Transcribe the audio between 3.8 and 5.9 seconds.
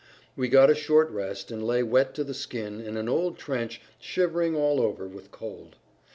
shivering all over with cold.